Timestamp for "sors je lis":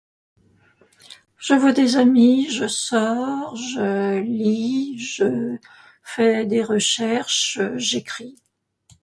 2.67-4.97